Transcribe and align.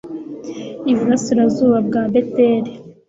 iburasirazuba 0.91 1.77
bwa 1.87 2.01
beteli 2.13 2.71